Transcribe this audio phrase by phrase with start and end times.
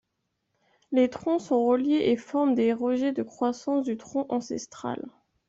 [0.91, 5.05] Les troncs sont reliés et forment des rejets de croissance du tronc ancestral.